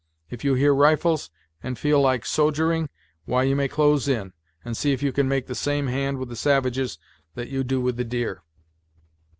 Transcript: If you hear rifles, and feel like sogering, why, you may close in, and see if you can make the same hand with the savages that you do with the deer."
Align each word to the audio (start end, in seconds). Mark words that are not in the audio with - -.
If 0.31 0.43
you 0.43 0.55
hear 0.55 0.73
rifles, 0.73 1.29
and 1.61 1.77
feel 1.77 2.01
like 2.01 2.25
sogering, 2.25 2.89
why, 3.25 3.43
you 3.43 3.55
may 3.55 3.67
close 3.67 4.07
in, 4.07 4.33
and 4.65 4.75
see 4.75 4.93
if 4.93 5.03
you 5.03 5.11
can 5.11 5.29
make 5.29 5.45
the 5.45 5.53
same 5.53 5.85
hand 5.85 6.17
with 6.17 6.29
the 6.29 6.35
savages 6.35 6.97
that 7.35 7.49
you 7.49 7.63
do 7.63 7.79
with 7.79 7.97
the 7.97 8.03
deer." 8.03 8.41